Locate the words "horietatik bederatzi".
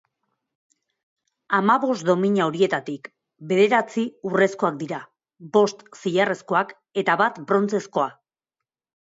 2.51-4.07